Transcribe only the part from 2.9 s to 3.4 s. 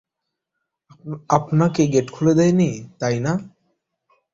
তাই না?